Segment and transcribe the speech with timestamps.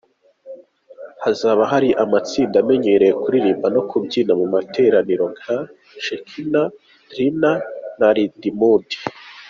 [1.23, 5.57] Hazaba hari amatsinda amenyerewe kuririmba no kubyina mu matorero nka
[6.05, 6.67] Shekinah
[7.15, 7.51] Dirama
[7.99, 8.97] na Ridimudi.